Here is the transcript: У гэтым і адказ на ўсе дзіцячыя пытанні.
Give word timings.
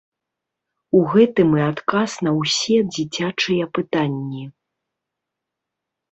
У 0.99 0.99
гэтым 1.11 1.49
і 1.57 1.59
адказ 1.71 2.11
на 2.27 2.31
ўсе 2.39 2.77
дзіцячыя 2.95 3.63
пытанні. 3.79 4.43